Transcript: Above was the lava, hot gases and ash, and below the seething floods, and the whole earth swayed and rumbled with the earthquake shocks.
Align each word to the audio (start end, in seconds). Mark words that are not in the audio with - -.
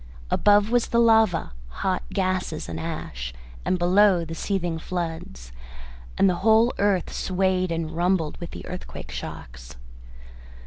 Above 0.31 0.71
was 0.71 0.87
the 0.87 0.97
lava, 0.97 1.51
hot 1.85 2.01
gases 2.11 2.67
and 2.67 2.79
ash, 2.79 3.35
and 3.63 3.77
below 3.77 4.25
the 4.25 4.33
seething 4.33 4.79
floods, 4.79 5.51
and 6.17 6.27
the 6.27 6.37
whole 6.41 6.73
earth 6.79 7.13
swayed 7.13 7.71
and 7.71 7.91
rumbled 7.91 8.35
with 8.39 8.49
the 8.49 8.65
earthquake 8.65 9.11
shocks. 9.11 9.75